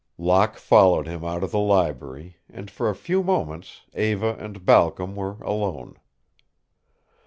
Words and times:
Locke 0.17 0.57
followed 0.57 1.05
him 1.05 1.23
out 1.23 1.43
of 1.43 1.51
the 1.51 1.59
library, 1.59 2.37
and 2.49 2.71
for 2.71 2.89
a 2.89 2.95
few 2.95 3.21
moments 3.21 3.81
Eva 3.93 4.35
and 4.39 4.65
Balcom 4.65 5.15
were 5.15 5.37
alone. 5.43 5.95